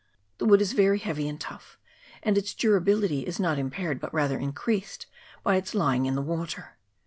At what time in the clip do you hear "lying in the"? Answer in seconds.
5.75-6.23